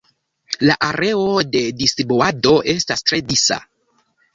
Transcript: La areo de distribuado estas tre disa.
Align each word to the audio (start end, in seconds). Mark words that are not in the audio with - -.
La 0.69 0.77
areo 0.87 1.27
de 1.57 1.63
distribuado 1.85 2.59
estas 2.77 3.09
tre 3.09 3.25
disa. 3.33 3.65